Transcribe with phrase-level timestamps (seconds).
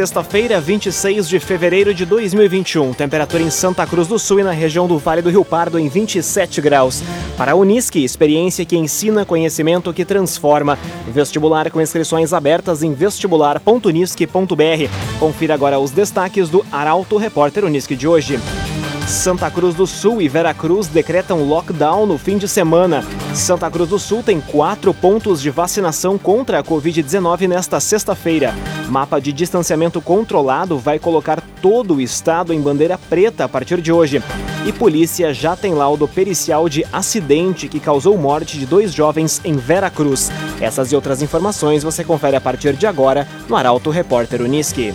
[0.00, 2.94] Sexta-feira, 26 de fevereiro de 2021.
[2.94, 5.90] Temperatura em Santa Cruz do Sul e na região do Vale do Rio Pardo em
[5.90, 7.02] 27 graus.
[7.36, 10.78] Para a Unisque, experiência que ensina, conhecimento que transforma.
[11.12, 15.18] Vestibular com inscrições abertas em vestibular.unisque.br.
[15.18, 18.40] Confira agora os destaques do Arauto Repórter Unisque de hoje.
[19.10, 23.04] Santa Cruz do Sul e Veracruz decretam lockdown no fim de semana.
[23.34, 28.54] Santa Cruz do Sul tem quatro pontos de vacinação contra a Covid-19 nesta sexta-feira.
[28.88, 33.90] Mapa de distanciamento controlado vai colocar todo o estado em bandeira preta a partir de
[33.90, 34.22] hoje.
[34.64, 39.56] E polícia já tem laudo pericial de acidente que causou morte de dois jovens em
[39.56, 40.30] Veracruz.
[40.60, 44.94] Essas e outras informações você confere a partir de agora no Arauto Repórter Uniski.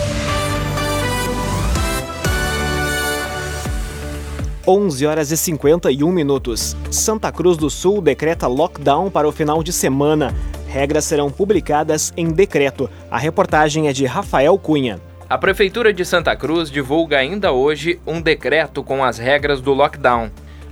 [4.67, 6.75] 11 horas e 51 minutos.
[6.91, 10.35] Santa Cruz do Sul decreta lockdown para o final de semana.
[10.67, 12.89] Regras serão publicadas em decreto.
[13.09, 15.01] A reportagem é de Rafael Cunha.
[15.27, 20.29] A Prefeitura de Santa Cruz divulga ainda hoje um decreto com as regras do lockdown.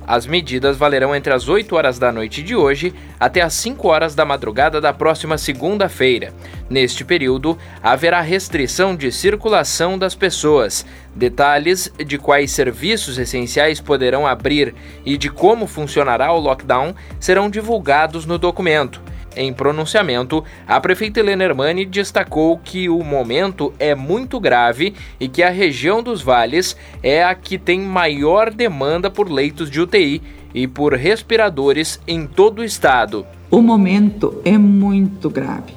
[0.10, 4.16] As medidas valerão entre as 8 horas da noite de hoje até as 5 horas
[4.16, 6.34] da madrugada da próxima segunda-feira.
[6.68, 10.84] Neste período, haverá restrição de circulação das pessoas.
[11.14, 14.74] Detalhes de quais serviços essenciais poderão abrir
[15.06, 19.00] e de como funcionará o lockdown serão divulgados no documento.
[19.36, 25.44] Em pronunciamento, a prefeita Helena Hermani destacou que o momento é muito grave e que
[25.44, 30.22] a região dos vales é a que tem maior demanda por leitos de UTI
[30.54, 33.26] e por respiradores em todo o estado.
[33.52, 35.74] O momento é muito grave.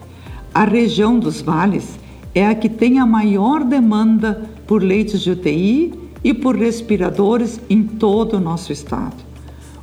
[0.55, 1.99] A região dos vales
[2.35, 5.93] é a que tem a maior demanda por leitos de UTI
[6.25, 9.17] e por respiradores em todo o nosso estado.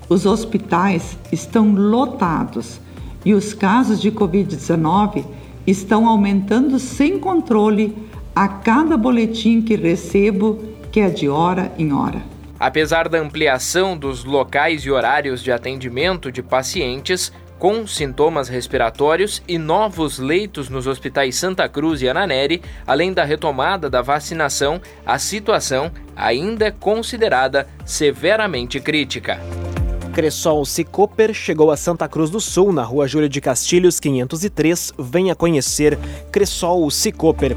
[0.07, 2.81] Os hospitais estão lotados
[3.25, 5.25] e os casos de Covid-19
[5.66, 7.96] estão aumentando sem controle
[8.35, 10.59] a cada boletim que recebo,
[10.91, 12.22] que é de hora em hora.
[12.59, 19.57] Apesar da ampliação dos locais e horários de atendimento de pacientes com sintomas respiratórios e
[19.57, 25.91] novos leitos nos hospitais Santa Cruz e Ananeri, além da retomada da vacinação, a situação
[26.16, 29.40] ainda é considerada severamente crítica.
[30.19, 34.91] Cressol Cicoper chegou a Santa Cruz do Sul, na rua Júlio de Castilhos, 503.
[35.00, 35.97] Venha conhecer
[36.30, 37.56] Cressol Cicoper.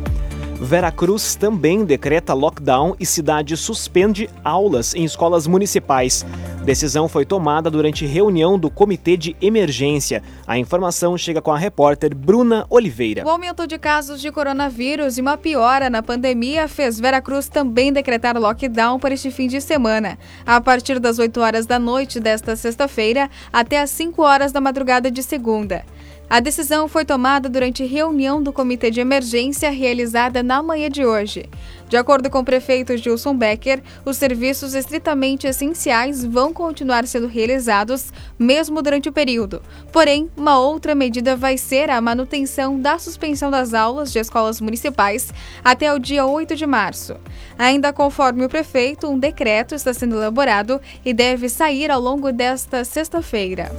[0.62, 6.24] Veracruz também decreta lockdown e cidade suspende aulas em escolas municipais.
[6.64, 10.22] Decisão foi tomada durante reunião do Comitê de Emergência.
[10.46, 13.26] A informação chega com a repórter Bruna Oliveira.
[13.26, 18.38] O aumento de casos de coronavírus e uma piora na pandemia fez Veracruz também decretar
[18.38, 20.16] lockdown para este fim de semana.
[20.46, 25.10] A partir das 8 horas da noite desta sexta-feira até as 5 horas da madrugada
[25.10, 25.84] de segunda.
[26.28, 31.44] A decisão foi tomada durante reunião do Comitê de Emergência realizada na manhã de hoje.
[31.90, 38.10] De acordo com o prefeito Gilson Becker, os serviços estritamente essenciais vão continuar sendo realizados
[38.38, 39.60] mesmo durante o período.
[39.92, 45.34] Porém, uma outra medida vai ser a manutenção da suspensão das aulas de escolas municipais
[45.62, 47.14] até o dia 8 de março.
[47.58, 52.86] Ainda conforme o prefeito, um decreto está sendo elaborado e deve sair ao longo desta
[52.86, 53.70] sexta-feira.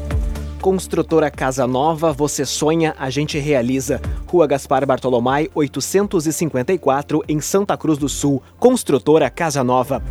[0.63, 3.99] Construtora Casa Nova, você sonha, a gente realiza.
[4.25, 8.41] Rua Gaspar Bartolomai, 854, em Santa Cruz do Sul.
[8.61, 10.01] Construtora Casa Nova.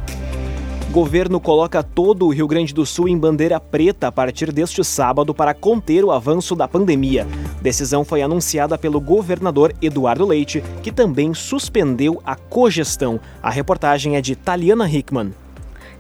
[0.91, 5.33] Governo coloca todo o Rio Grande do Sul em bandeira preta a partir deste sábado
[5.33, 7.27] para conter o avanço da pandemia.
[7.63, 13.19] Decisão foi anunciada pelo governador Eduardo Leite, que também suspendeu a cogestão.
[13.43, 15.33] A reportagem é de Taliana Hickman.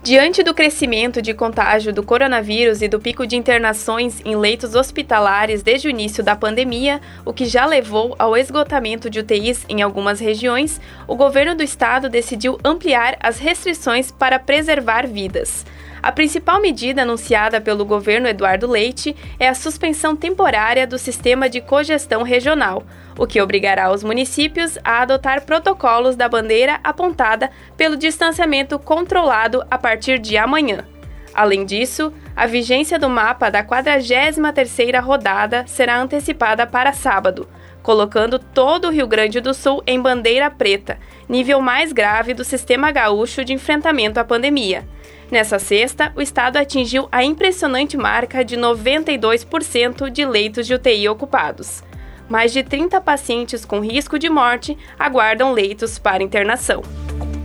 [0.04, 5.62] Diante do crescimento de contágio do coronavírus e do pico de internações em leitos hospitalares
[5.62, 10.18] desde o início da pandemia, o que já levou ao esgotamento de UTIs em algumas
[10.18, 15.64] regiões, o governo do estado decidiu ampliar as restrições para preservar vidas.
[16.02, 21.60] A principal medida anunciada pelo governo Eduardo Leite é a suspensão temporária do sistema de
[21.60, 22.82] cogestão regional,
[23.16, 29.78] o que obrigará os municípios a adotar protocolos da bandeira apontada pelo distanciamento controlado a
[29.78, 30.84] partir de amanhã.
[31.32, 37.48] Além disso, a vigência do mapa da 43ª rodada será antecipada para sábado,
[37.80, 40.98] colocando todo o Rio Grande do Sul em bandeira preta.
[41.28, 44.84] nível mais grave do sistema gaúcho de enfrentamento à pandemia.
[45.32, 51.82] Nessa sexta, o estado atingiu a impressionante marca de 92% de leitos de UTI ocupados.
[52.28, 56.82] Mais de 30 pacientes com risco de morte aguardam leitos para internação.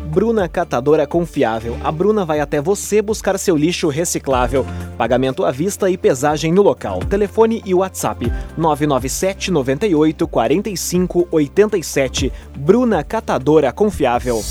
[0.07, 1.77] Bruna Catadora Confiável.
[1.81, 4.65] A Bruna vai até você buscar seu lixo reciclável.
[4.97, 6.99] Pagamento à vista e pesagem no local.
[6.99, 12.33] Telefone e WhatsApp 997 98 45 87.
[12.53, 14.41] Bruna Catadora Confiável.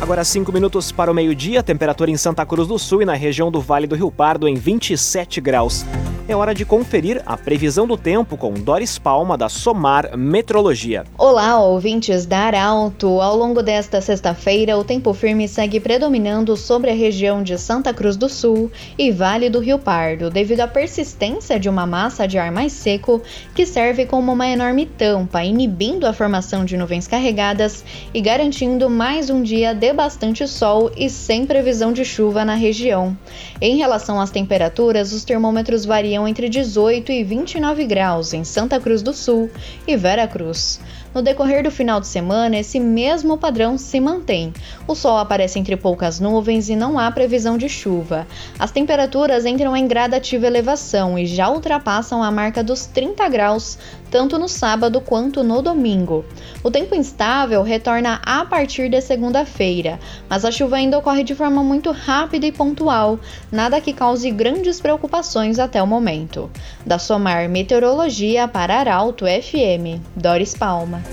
[0.00, 3.50] Agora 5 minutos para o meio-dia, temperatura em Santa Cruz do Sul e na região
[3.50, 5.84] do Vale do Rio Pardo em 27 graus.
[6.26, 11.04] É hora de conferir a previsão do tempo com Doris Palma, da Somar Metrologia.
[11.18, 13.20] Olá, ouvintes da Arauto.
[13.20, 18.16] Ao longo desta sexta-feira, o tempo firme segue predominando sobre a região de Santa Cruz
[18.16, 22.50] do Sul e Vale do Rio Pardo, devido à persistência de uma massa de ar
[22.50, 23.20] mais seco
[23.54, 29.28] que serve como uma enorme tampa, inibindo a formação de nuvens carregadas e garantindo mais
[29.28, 33.16] um dia de bastante sol e sem previsão de chuva na região.
[33.60, 38.78] Em relação às temperaturas, os termômetros variam variam entre 18 e 29 graus em Santa
[38.78, 39.50] Cruz do Sul
[39.86, 40.80] e Vera Cruz.
[41.14, 44.52] No decorrer do final de semana, esse mesmo padrão se mantém.
[44.88, 48.26] O sol aparece entre poucas nuvens e não há previsão de chuva.
[48.58, 53.78] As temperaturas entram em gradativa elevação e já ultrapassam a marca dos 30 graus,
[54.10, 56.24] tanto no sábado quanto no domingo.
[56.64, 61.62] O tempo instável retorna a partir de segunda-feira, mas a chuva ainda ocorre de forma
[61.62, 63.20] muito rápida e pontual,
[63.52, 66.50] nada que cause grandes preocupações até o momento.
[66.84, 71.03] Da Somar Meteorologia para Arauto FM, Doris Palma.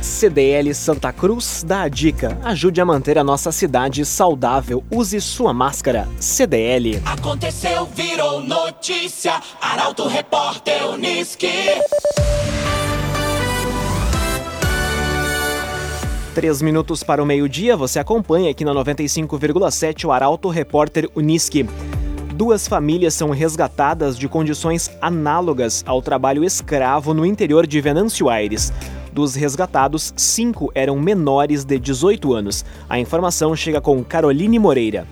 [0.00, 4.82] CDL Santa Cruz dá a dica: ajude a manter a nossa cidade saudável.
[4.90, 6.08] Use sua máscara.
[6.18, 7.00] CDL.
[7.04, 9.40] Aconteceu, virou notícia.
[9.60, 11.48] Arauto Repórter Uniski.
[16.34, 21.68] Três minutos para o meio-dia, você acompanha aqui na 95,7 o Arauto Repórter Uniski.
[22.34, 28.72] Duas famílias são resgatadas de condições análogas ao trabalho escravo no interior de Venâncio Aires.
[29.12, 32.64] Dos resgatados, cinco eram menores de 18 anos.
[32.88, 35.06] A informação chega com Caroline Moreira.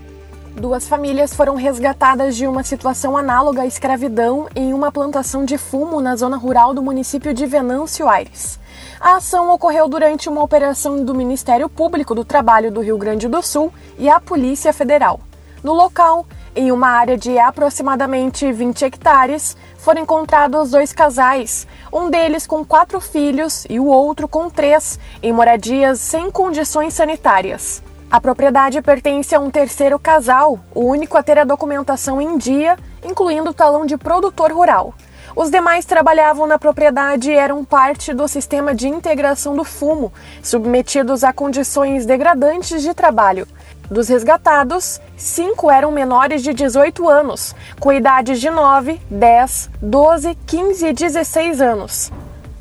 [0.58, 6.00] Duas famílias foram resgatadas de uma situação análoga à escravidão em uma plantação de fumo
[6.00, 8.58] na zona rural do município de Venâncio Aires.
[8.98, 13.42] A ação ocorreu durante uma operação do Ministério Público do Trabalho do Rio Grande do
[13.42, 15.20] Sul e a Polícia Federal.
[15.62, 16.26] No local,
[16.56, 23.00] em uma área de aproximadamente 20 hectares, foram encontrados dois casais, um deles com quatro
[23.00, 27.82] filhos e o outro com três, em moradias sem condições sanitárias.
[28.10, 32.76] A propriedade pertence a um terceiro casal, o único a ter a documentação em dia,
[33.04, 34.94] incluindo o talão de produtor rural.
[35.34, 40.12] Os demais trabalhavam na propriedade e eram parte do sistema de integração do fumo,
[40.42, 43.46] submetidos a condições degradantes de trabalho.
[43.90, 50.86] Dos resgatados, cinco eram menores de 18 anos, com idades de 9, 10, 12, 15
[50.86, 52.12] e 16 anos.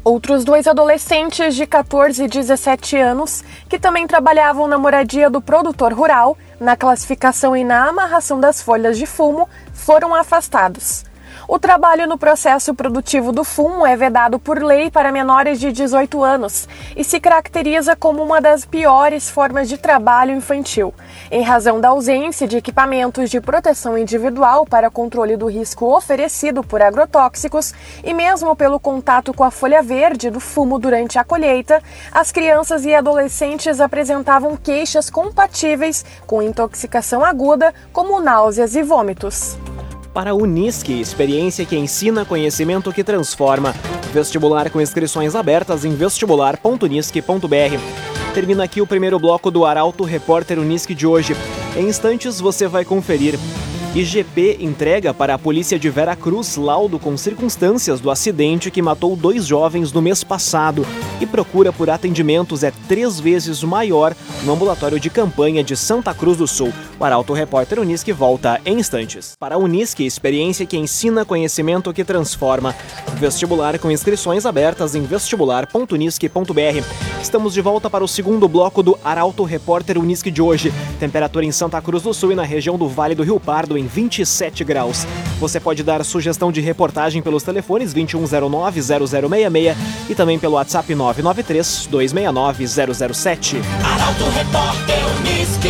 [0.03, 5.93] Outros dois adolescentes de 14 e 17 anos, que também trabalhavam na moradia do produtor
[5.93, 11.05] rural, na classificação e na amarração das folhas de fumo, foram afastados.
[11.51, 16.23] O trabalho no processo produtivo do fumo é vedado por lei para menores de 18
[16.23, 20.93] anos e se caracteriza como uma das piores formas de trabalho infantil,
[21.31, 26.83] em razão da ausência de equipamentos de proteção individual para controle do risco oferecido por
[26.83, 32.31] agrotóxicos e mesmo pelo contato com a folha verde do fumo durante a colheita, as
[32.31, 39.57] crianças e adolescentes apresentavam queixas compatíveis com intoxicação aguda, como náuseas e vômitos
[40.13, 43.73] para a Unisque, experiência que ensina conhecimento que transforma.
[44.11, 48.33] Vestibular com inscrições abertas em vestibular.unisque.br.
[48.33, 51.35] Termina aqui o primeiro bloco do Arauto Repórter Unisque de hoje.
[51.75, 53.35] Em instantes você vai conferir
[53.95, 59.15] IGP entrega para a polícia de Vera Cruz laudo com circunstâncias do acidente que matou
[59.15, 60.85] dois jovens no mês passado
[61.19, 66.37] e procura por atendimentos é três vezes maior no ambulatório de campanha de Santa Cruz
[66.37, 66.71] do Sul.
[66.99, 69.33] O Arauto Repórter Unisque volta em instantes.
[69.39, 72.75] Para a Unisque, experiência que ensina conhecimento que transforma.
[73.15, 76.83] Vestibular com inscrições abertas em vestibular.unisque.br.
[77.21, 80.71] Estamos de volta para o segundo bloco do Arauto Repórter Unisque de hoje.
[80.99, 83.87] Temperatura em Santa Cruz do Sul e na região do Vale do Rio Pardo em
[83.87, 85.07] 27 graus.
[85.39, 89.75] Você pode dar sugestão de reportagem pelos telefones 2109-0066
[90.09, 93.61] e também pelo WhatsApp 993-269-007.
[93.83, 95.69] Arauto Repórter Unisque.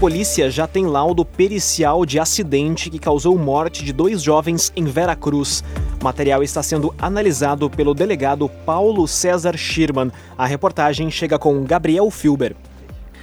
[0.00, 5.14] Polícia já tem laudo pericial de acidente que causou morte de dois jovens em Vera
[5.14, 5.62] Cruz.
[6.00, 10.10] O material está sendo analisado pelo delegado Paulo César Schirman.
[10.36, 12.56] A reportagem chega com Gabriel Filber.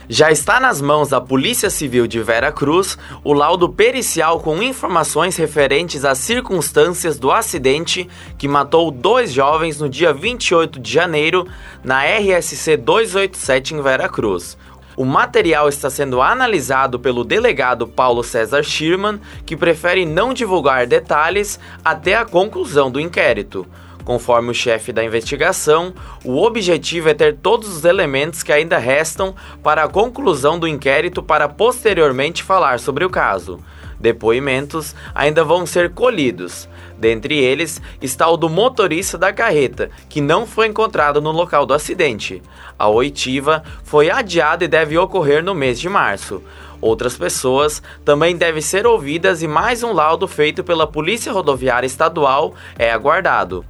[0.07, 5.35] Já está nas mãos da Polícia Civil de Vera Cruz o laudo pericial com informações
[5.35, 8.07] referentes às circunstâncias do acidente
[8.37, 11.45] que matou dois jovens no dia 28 de janeiro
[11.83, 14.55] na RSC 287 em Vera Cruz.
[14.97, 21.59] O material está sendo analisado pelo delegado Paulo César Schirman, que prefere não divulgar detalhes
[21.85, 23.63] até a conclusão do inquérito.
[24.03, 25.93] Conforme o chefe da investigação,
[26.25, 31.21] o objetivo é ter todos os elementos que ainda restam para a conclusão do inquérito
[31.21, 33.59] para posteriormente falar sobre o caso.
[33.99, 36.69] Depoimentos ainda vão ser colhidos.
[36.97, 41.73] Dentre eles está o do motorista da carreta, que não foi encontrado no local do
[41.73, 42.41] acidente.
[42.77, 46.41] A oitiva foi adiada e deve ocorrer no mês de março.
[46.79, 52.53] Outras pessoas também devem ser ouvidas e mais um laudo feito pela Polícia Rodoviária Estadual
[52.77, 53.65] é aguardado.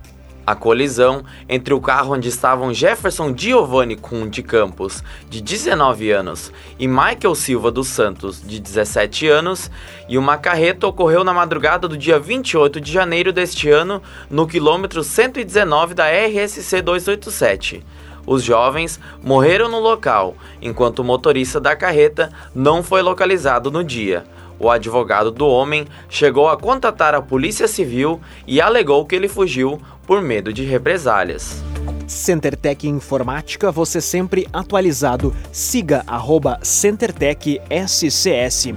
[0.47, 6.53] A colisão entre o carro onde estavam Jefferson Giovanni Kuhn de Campos, de 19 anos,
[6.79, 9.69] e Michael Silva dos Santos, de 17 anos,
[10.07, 15.03] e uma carreta ocorreu na madrugada do dia 28 de janeiro deste ano, no quilômetro
[15.03, 17.83] 119 da RSC 287.
[18.25, 24.23] Os jovens morreram no local, enquanto o motorista da carreta não foi localizado no dia.
[24.59, 29.79] O advogado do homem chegou a contatar a Polícia Civil e alegou que ele fugiu
[30.05, 31.63] por medo de represálias.
[32.07, 35.35] CenterTech Informática, você sempre atualizado.
[35.51, 38.73] Siga arroba CenterTech SCS.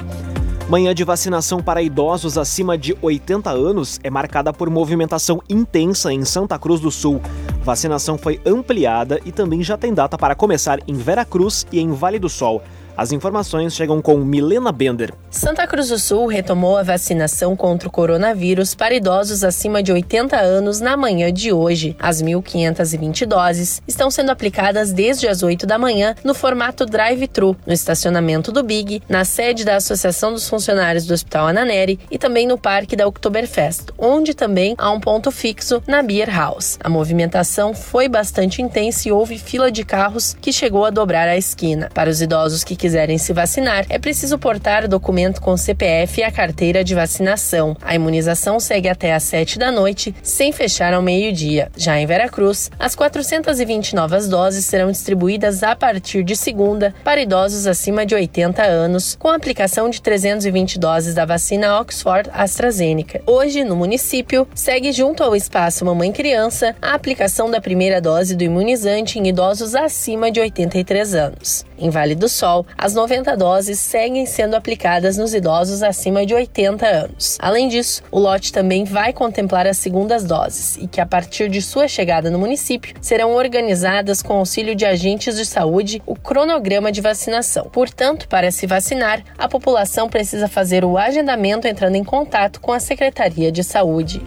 [0.68, 6.24] Manhã de vacinação para idosos acima de 80 anos é marcada por movimentação intensa em
[6.24, 7.20] Santa Cruz do Sul.
[7.64, 11.90] Vacinação foi ampliada e também já tem data para começar em Vera Cruz e em
[11.92, 12.62] Vale do Sol.
[12.96, 15.14] As informações chegam com Milena Bender.
[15.30, 20.36] Santa Cruz do Sul retomou a vacinação contra o coronavírus para idosos acima de 80
[20.36, 21.96] anos na manhã de hoje.
[21.98, 27.72] As 1.520 doses estão sendo aplicadas desde as 8 da manhã no formato drive-thru, no
[27.72, 32.58] estacionamento do Big, na sede da Associação dos Funcionários do Hospital Ananeri e também no
[32.58, 36.78] Parque da Oktoberfest, onde também há um ponto fixo na Beer House.
[36.82, 41.36] A movimentação foi bastante intensa e houve fila de carros que chegou a dobrar a
[41.36, 41.88] esquina.
[41.94, 46.32] Para os idosos que quiserem se vacinar, é preciso portar documento com CPF e a
[46.32, 47.76] carteira de vacinação.
[47.82, 51.70] A imunização segue até às 7 da noite, sem fechar ao meio-dia.
[51.76, 57.66] Já em Veracruz, as 420 novas doses serão distribuídas a partir de segunda para idosos
[57.66, 63.20] acima de 80 anos, com aplicação de 320 doses da vacina Oxford AstraZeneca.
[63.26, 68.42] Hoje, no município, segue junto ao espaço Mamãe Criança a aplicação da primeira dose do
[68.42, 71.68] imunizante em idosos acima de 83 anos.
[71.80, 76.86] Em Vale do Sol, as 90 doses seguem sendo aplicadas nos idosos acima de 80
[76.86, 77.38] anos.
[77.40, 81.62] Além disso, o lote também vai contemplar as segundas doses e que, a partir de
[81.62, 87.00] sua chegada no município, serão organizadas com auxílio de agentes de saúde o cronograma de
[87.00, 87.70] vacinação.
[87.72, 92.80] Portanto, para se vacinar, a população precisa fazer o agendamento entrando em contato com a
[92.80, 94.20] Secretaria de Saúde.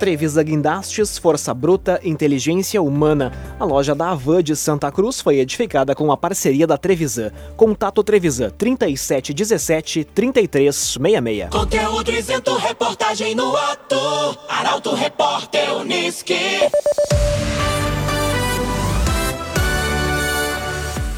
[0.00, 3.30] Trevisa Guindastes, Força Bruta, Inteligência Humana.
[3.60, 7.30] A loja da Avan de Santa Cruz foi edificada com a parceria da Trevisan.
[7.54, 11.50] Contato Trevisan 3717 3366.
[11.50, 14.38] Conteúdo isento, reportagem no ato.
[14.48, 16.34] Arauto Repórter Uniski.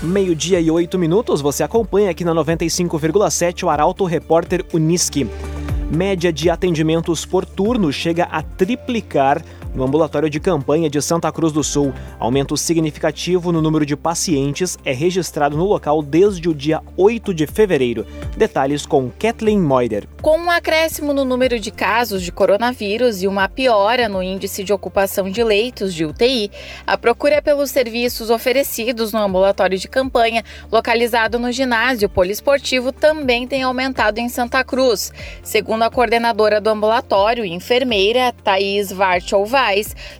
[0.02, 5.30] Meio-dia e oito minutos, você acompanha aqui na 95,7 o Arauto Repórter Uniski.
[5.92, 11.52] Média de atendimentos por turno chega a triplicar no ambulatório de campanha de Santa Cruz
[11.52, 11.92] do Sul.
[12.18, 17.46] Aumento significativo no número de pacientes é registrado no local desde o dia 8 de
[17.46, 18.06] fevereiro.
[18.36, 20.06] Detalhes com Kathleen Moider.
[20.20, 24.72] Com um acréscimo no número de casos de coronavírus e uma piora no índice de
[24.72, 26.50] ocupação de leitos de UTI,
[26.86, 33.62] a procura pelos serviços oferecidos no ambulatório de campanha, localizado no ginásio poliesportivo, também tem
[33.62, 35.12] aumentado em Santa Cruz.
[35.42, 38.92] Segundo a coordenadora do ambulatório, enfermeira Thaís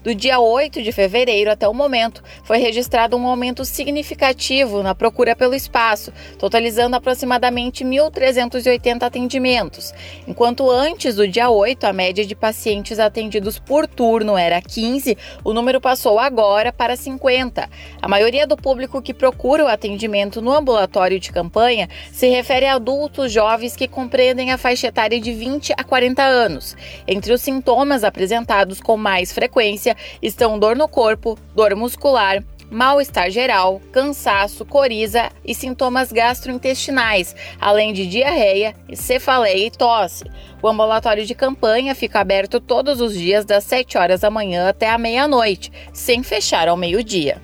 [0.05, 5.35] Do dia 8 de fevereiro até o momento, foi registrado um aumento significativo na procura
[5.35, 9.93] pelo espaço, totalizando aproximadamente 1.380 atendimentos.
[10.29, 15.53] Enquanto antes do dia 8, a média de pacientes atendidos por turno era 15, o
[15.53, 17.69] número passou agora para 50.
[18.01, 22.75] A maioria do público que procura o atendimento no ambulatório de campanha se refere a
[22.75, 26.77] adultos jovens que compreendem a faixa etária de 20 a 40 anos.
[27.09, 33.81] Entre os sintomas apresentados com mais frequência estão dor no corpo, dor muscular, mal-estar geral,
[33.93, 40.25] cansaço, coriza e sintomas gastrointestinais, além de diarreia, cefaleia e tosse.
[40.63, 44.89] O ambulatório de campanha fica aberto todos os dias das 7 horas da manhã até
[44.89, 47.37] a meia-noite, sem fechar ao meio-dia.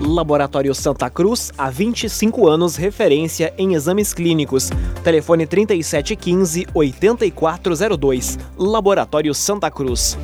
[0.00, 4.70] Laboratório Santa Cruz, há 25 anos, referência em exames clínicos.
[5.02, 8.38] Telefone 3715-8402.
[8.56, 10.16] Laboratório Santa Cruz.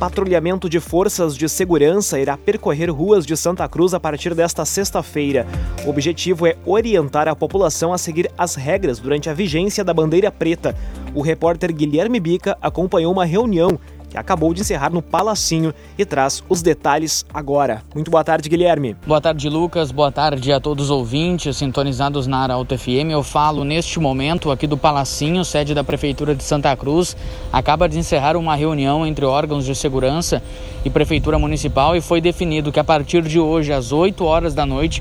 [0.00, 5.46] Patrulhamento de forças de segurança irá percorrer ruas de Santa Cruz a partir desta sexta-feira.
[5.84, 10.32] O objetivo é orientar a população a seguir as regras durante a vigência da bandeira
[10.32, 10.74] preta.
[11.14, 13.78] O repórter Guilherme Bica acompanhou uma reunião
[14.10, 17.82] que acabou de encerrar no Palacinho e traz os detalhes agora.
[17.94, 18.96] Muito boa tarde, Guilherme.
[19.06, 19.92] Boa tarde, Lucas.
[19.92, 23.10] Boa tarde a todos os ouvintes sintonizados na Arauto FM.
[23.12, 27.16] Eu falo neste momento aqui do Palacinho, sede da Prefeitura de Santa Cruz.
[27.52, 30.42] Acaba de encerrar uma reunião entre órgãos de segurança
[30.84, 34.66] e Prefeitura Municipal e foi definido que a partir de hoje, às 8 horas da
[34.66, 35.00] noite,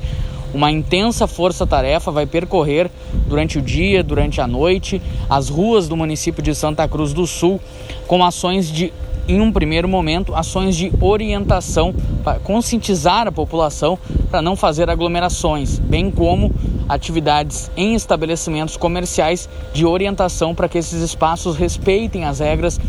[0.54, 2.90] uma intensa força-tarefa vai percorrer
[3.28, 7.60] durante o dia, durante a noite, as ruas do município de Santa Cruz do Sul
[8.08, 8.92] com ações de
[9.28, 13.98] em um primeiro momento, ações de orientação para conscientizar a população
[14.32, 16.52] para não fazer aglomerações, bem como
[16.90, 22.80] atividades em estabelecimentos comerciais de orientação para que esses espaços respeitem as regras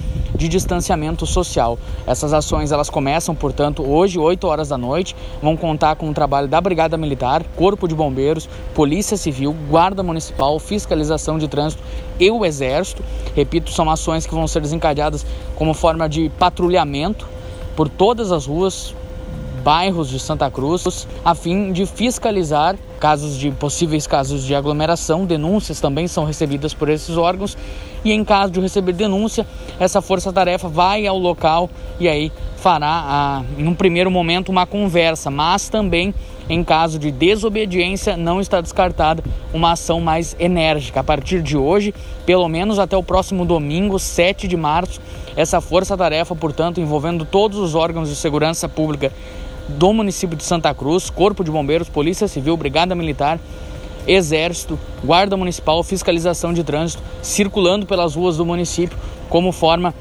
[0.40, 1.78] de distanciamento social.
[2.06, 6.49] Essas ações elas começam, portanto, hoje, 8 horas da noite, vão contar com o trabalho
[6.49, 11.82] da Brigada Militar, Corpo de Bombeiros, Polícia Civil, Guarda Municipal, Fiscalização de Trânsito
[12.18, 13.04] e o Exército.
[13.37, 17.28] Repito, são ações que vão ser desencadeadas como forma de patrulhamento
[17.76, 18.94] por todas as ruas,
[19.62, 25.24] bairros de Santa Cruz, a fim de fiscalizar casos de possíveis casos de aglomeração.
[25.24, 27.56] Denúncias também são recebidas por esses órgãos
[28.04, 29.46] e em caso de receber denúncia,
[29.78, 35.30] essa força-tarefa vai ao local e aí fará, a, em um primeiro momento, uma conversa,
[35.30, 36.14] mas também
[36.50, 39.22] em caso de desobediência, não está descartada
[39.54, 40.98] uma ação mais enérgica.
[40.98, 41.94] A partir de hoje,
[42.26, 45.00] pelo menos até o próximo domingo, 7 de março,
[45.36, 49.12] essa força-tarefa, portanto, envolvendo todos os órgãos de segurança pública
[49.70, 53.38] do município de Santa Cruz, Corpo de Bombeiros, Polícia Civil, Brigada Militar,
[54.06, 59.95] Exército, Guarda Municipal, Fiscalização de Trânsito, circulando pelas ruas do município como forma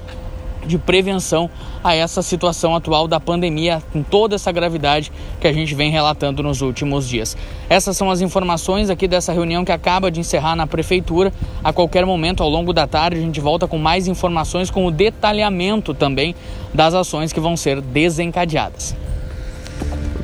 [0.66, 1.50] de prevenção
[1.84, 6.44] a essa situação atual da pandemia, com toda essa gravidade que a gente vem relatando
[6.44, 7.38] nos últimos dias.
[7.70, 11.32] Essas são as informações aqui dessa reunião que acaba de encerrar na Prefeitura.
[11.64, 14.92] A qualquer momento, ao longo da tarde, a gente volta com mais informações, com o
[14.92, 16.36] detalhamento também
[16.74, 18.96] das ações que vão ser desencadeadas.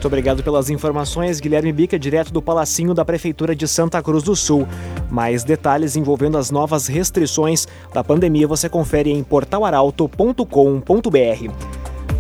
[0.06, 4.36] Muito obrigado pelas informações, Guilherme Bica, direto do Palacinho da Prefeitura de Santa Cruz do
[4.36, 4.68] Sul.
[5.10, 11.52] Mais detalhes envolvendo as novas restrições da pandemia você confere em portalaralto.com.br.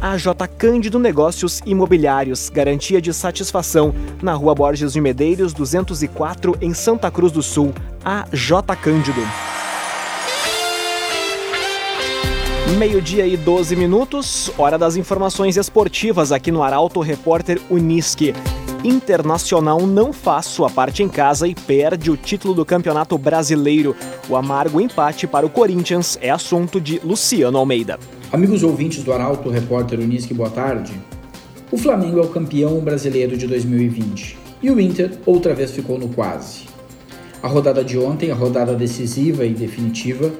[0.01, 6.73] A J Cândido Negócios Imobiliários, garantia de satisfação, na Rua Borges de Medeiros, 204, em
[6.73, 7.71] Santa Cruz do Sul.
[8.03, 9.21] A J Cândido.
[12.73, 18.33] Meio-dia e 12 minutos, hora das informações esportivas aqui no Arauto Repórter Unisque.
[18.83, 23.95] Internacional não faz sua parte em casa e perde o título do Campeonato Brasileiro.
[24.27, 27.99] O amargo empate para o Corinthians é assunto de Luciano Almeida.
[28.31, 30.91] Amigos ouvintes do Arauto Repórter Unisque, boa tarde.
[31.71, 36.09] O Flamengo é o campeão brasileiro de 2020 e o Inter outra vez ficou no
[36.09, 36.63] quase.
[37.43, 40.31] A rodada de ontem, a rodada decisiva e definitiva,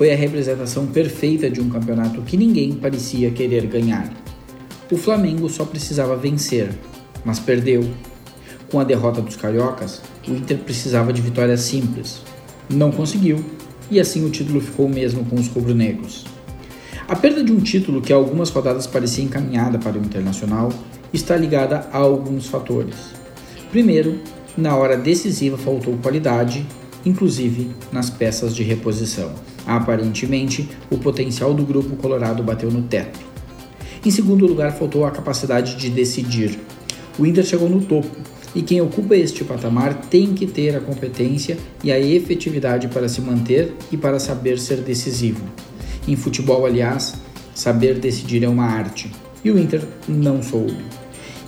[0.00, 4.10] foi a representação perfeita de um campeonato que ninguém parecia querer ganhar.
[4.90, 6.70] O Flamengo só precisava vencer,
[7.22, 7.86] mas perdeu.
[8.70, 12.22] Com a derrota dos cariocas, o Inter precisava de vitórias simples.
[12.70, 13.44] Não conseguiu,
[13.90, 16.24] e assim o título ficou mesmo com os rubro-negros.
[17.06, 20.72] A perda de um título que há algumas rodadas parecia encaminhada para o Internacional
[21.12, 22.96] está ligada a alguns fatores.
[23.70, 24.18] Primeiro,
[24.56, 26.66] na hora decisiva faltou qualidade,
[27.04, 29.32] inclusive nas peças de reposição.
[29.66, 33.18] Aparentemente, o potencial do grupo colorado bateu no teto.
[34.04, 36.58] Em segundo lugar, faltou a capacidade de decidir.
[37.18, 38.10] O Inter chegou no topo
[38.54, 43.20] e quem ocupa este patamar tem que ter a competência e a efetividade para se
[43.20, 45.44] manter e para saber ser decisivo.
[46.08, 47.14] Em futebol, aliás,
[47.54, 49.10] saber decidir é uma arte
[49.44, 50.76] e o Inter não soube.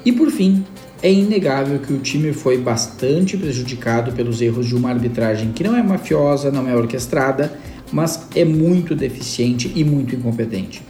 [0.04, 0.64] E por fim,
[1.02, 5.76] é inegável que o time foi bastante prejudicado pelos erros de uma arbitragem que não
[5.76, 7.52] é mafiosa, não é orquestrada
[7.92, 10.82] mas é muito deficiente e muito incompetente.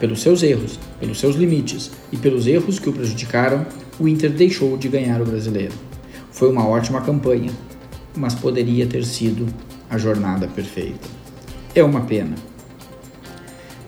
[0.00, 3.64] Pelos seus erros, pelos seus limites e pelos erros que o prejudicaram,
[4.00, 5.72] o Inter deixou de ganhar o brasileiro.
[6.32, 7.52] Foi uma ótima campanha,
[8.16, 9.46] mas poderia ter sido
[9.88, 11.08] a jornada perfeita.
[11.74, 12.34] É uma pena.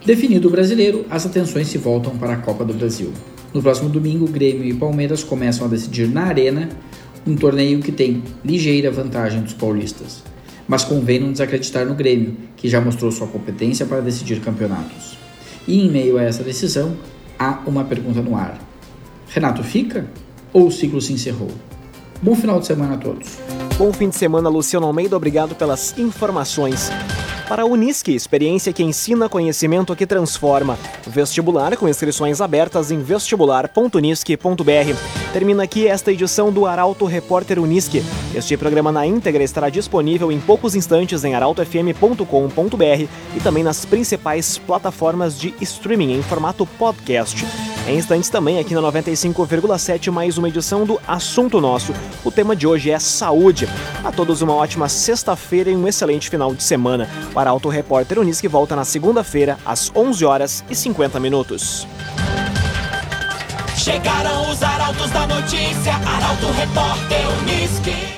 [0.06, 3.12] Definido o brasileiro, as atenções se voltam para a Copa do Brasil.
[3.54, 6.68] No próximo domingo, Grêmio e Palmeiras começam a decidir na Arena,
[7.24, 10.24] um torneio que tem ligeira vantagem dos paulistas.
[10.66, 15.16] Mas convém não desacreditar no Grêmio, que já mostrou sua competência para decidir campeonatos.
[15.68, 16.96] E em meio a essa decisão,
[17.38, 18.58] há uma pergunta no ar:
[19.28, 20.04] Renato fica
[20.52, 21.50] ou o ciclo se encerrou?
[22.20, 23.38] Bom final de semana a todos.
[23.78, 25.16] Bom fim de semana, Luciano Almeida.
[25.16, 26.90] Obrigado pelas informações.
[27.48, 30.78] Para a Unisque, experiência que ensina conhecimento que transforma.
[31.06, 35.32] Vestibular com inscrições abertas em vestibular.unisque.br.
[35.32, 38.02] Termina aqui esta edição do Arauto Repórter Unisque.
[38.34, 44.56] Este programa na íntegra estará disponível em poucos instantes em arautofm.com.br e também nas principais
[44.56, 47.44] plataformas de streaming em formato podcast.
[47.86, 51.92] Em instantes também aqui na 95,7 mais uma edição do Assunto Nosso.
[52.24, 53.68] O tema de hoje é saúde.
[54.02, 57.06] A todos uma ótima sexta-feira e um excelente final de semana.
[57.34, 61.86] O Arauto Repórter Unisque volta na segunda-feira às 11 horas e 50 minutos.
[63.76, 68.14] Chegaram os arautos da notícia, Arauto Repórter Unisque.